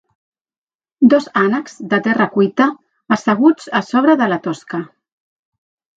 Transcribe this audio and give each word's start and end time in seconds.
Dos 1.13 1.27
ànecs 1.41 1.75
de 1.91 1.99
terra 2.09 2.27
cuita, 2.37 2.69
asseguts 3.17 3.69
a 3.81 3.83
sobre 3.91 4.17
de 4.23 4.33
la 4.33 4.41
tosca 4.49 4.85